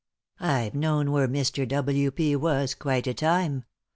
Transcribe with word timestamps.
I've 0.39 0.73
known 0.73 1.11
where 1.11 1.27
Mr. 1.27 1.67
W. 1.67 2.09
P. 2.09 2.35
was 2.35 2.73
quite 2.73 3.05
a 3.05 3.13
time. 3.13 3.65